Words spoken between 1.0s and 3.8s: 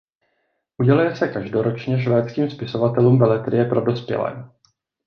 se každoročně švédským spisovatelům beletrie